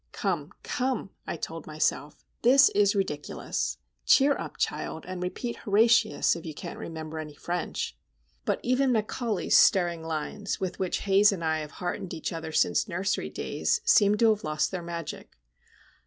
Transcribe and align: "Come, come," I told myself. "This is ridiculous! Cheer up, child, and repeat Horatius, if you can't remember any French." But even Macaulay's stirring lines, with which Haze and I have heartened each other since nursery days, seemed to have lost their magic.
"Come, 0.13 0.51
come," 0.63 1.11
I 1.27 1.37
told 1.37 1.67
myself. 1.67 2.25
"This 2.41 2.69
is 2.69 2.95
ridiculous! 2.95 3.77
Cheer 4.07 4.35
up, 4.35 4.57
child, 4.57 5.05
and 5.07 5.21
repeat 5.21 5.57
Horatius, 5.57 6.35
if 6.35 6.43
you 6.43 6.55
can't 6.55 6.79
remember 6.79 7.19
any 7.19 7.35
French." 7.35 7.95
But 8.43 8.59
even 8.63 8.91
Macaulay's 8.91 9.55
stirring 9.55 10.03
lines, 10.03 10.59
with 10.59 10.79
which 10.79 11.01
Haze 11.01 11.31
and 11.31 11.43
I 11.45 11.59
have 11.59 11.69
heartened 11.73 12.15
each 12.15 12.33
other 12.33 12.51
since 12.51 12.87
nursery 12.87 13.29
days, 13.29 13.79
seemed 13.85 14.17
to 14.21 14.31
have 14.31 14.43
lost 14.43 14.71
their 14.71 14.81
magic. 14.81 15.37